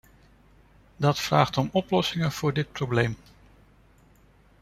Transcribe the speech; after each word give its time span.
Dat 0.97 1.19
vraagt 1.19 1.57
om 1.57 1.69
oplossingen 1.71 2.31
voor 2.31 2.53
dit 2.53 2.71
probleem. 2.71 3.17